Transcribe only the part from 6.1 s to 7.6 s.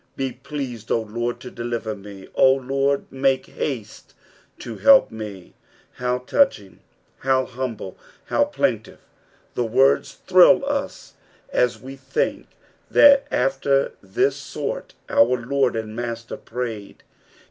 touching I How